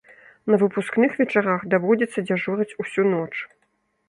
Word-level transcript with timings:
На 0.51 0.55
выпускных 0.63 1.11
вечарах 1.21 1.67
даводзіцца 1.75 2.19
дзяжурыць 2.31 2.71
усю 2.87 3.07
ноч. 3.13 3.29